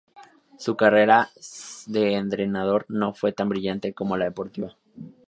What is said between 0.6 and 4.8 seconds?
carrera de entrenador no fue tan brillante como la deportiva.